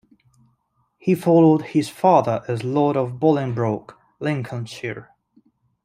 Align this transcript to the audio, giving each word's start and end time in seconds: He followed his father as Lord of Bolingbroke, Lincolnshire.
He 0.97 1.13
followed 1.13 1.61
his 1.61 1.87
father 1.89 2.43
as 2.47 2.63
Lord 2.63 2.97
of 2.97 3.19
Bolingbroke, 3.19 3.99
Lincolnshire. 4.19 5.11